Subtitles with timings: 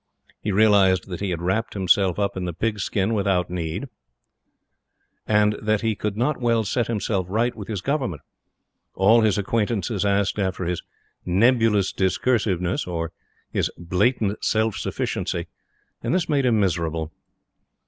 [0.41, 3.85] He realized that he had wrapped himself up in the Pigskin without need,
[5.27, 8.23] and that he could not well set himself right with his Government.
[8.95, 10.81] All his acquaintances asked after his
[11.23, 13.11] "nebulous discursiveness" or
[13.51, 15.45] his "blatant self sufficiency,"
[16.01, 17.11] and this made him miserable.